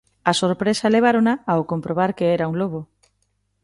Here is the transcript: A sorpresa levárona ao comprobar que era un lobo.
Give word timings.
A 0.31 0.33
sorpresa 0.41 0.91
levárona 0.95 1.33
ao 1.51 1.61
comprobar 1.71 2.11
que 2.17 2.25
era 2.35 2.49
un 2.51 2.55
lobo. 2.61 2.81